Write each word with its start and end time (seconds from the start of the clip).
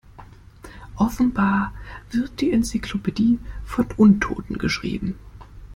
Offenbar 0.95 1.75
wird 2.09 2.41
die 2.41 2.51
Enzyklopädie 2.51 3.37
von 3.65 3.85
Untoten 3.97 4.57
geschrieben. 4.57 5.13